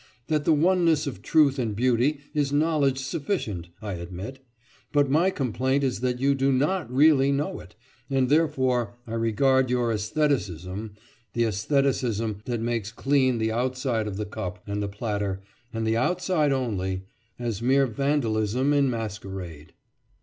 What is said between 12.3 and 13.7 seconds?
that makes clean the